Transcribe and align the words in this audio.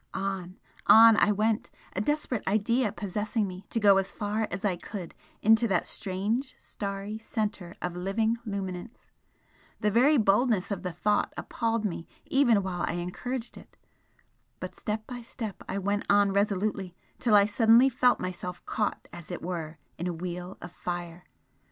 On 0.15 0.57
on 0.87 1.15
I 1.17 1.31
went, 1.31 1.69
a 1.95 2.01
desperate 2.01 2.41
idea 2.47 2.91
possessing 2.91 3.47
me 3.47 3.67
to 3.69 3.79
go 3.79 3.97
as 3.99 4.11
far 4.11 4.47
as 4.49 4.65
I 4.65 4.75
could 4.75 5.13
into 5.43 5.67
that 5.67 5.85
strange 5.85 6.55
starry 6.57 7.19
centre 7.19 7.75
of 7.83 7.95
living 7.95 8.37
luminance 8.43 9.05
the 9.79 9.91
very 9.91 10.17
boldness 10.17 10.71
of 10.71 10.81
the 10.81 10.91
thought 10.91 11.31
appalled 11.37 11.85
me 11.85 12.07
even 12.25 12.63
while 12.63 12.81
I 12.81 12.93
encouraged 12.93 13.57
it 13.57 13.77
but 14.59 14.73
step 14.75 15.05
by 15.05 15.21
step 15.21 15.61
I 15.69 15.77
went 15.77 16.07
on 16.09 16.33
resolutely 16.33 16.95
till 17.19 17.35
I 17.35 17.45
suddenly 17.45 17.87
felt 17.87 18.19
myself 18.19 18.65
caught 18.65 19.07
as 19.13 19.29
it 19.29 19.43
were 19.43 19.77
in 19.99 20.07
a 20.07 20.13
wheel 20.13 20.57
of 20.63 20.71
fire! 20.71 21.25